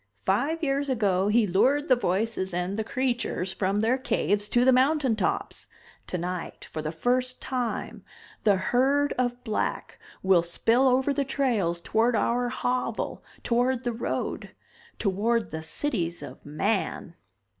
[0.25, 4.71] Five years ago he lured the voices and the creatures from their caves to the
[4.73, 5.67] mountain tops.
[6.07, 8.03] Tonight, for the first time,
[8.43, 14.55] the herd of black will spill over the trails toward our hovel, toward the road,
[14.97, 17.13] toward the cities of man!"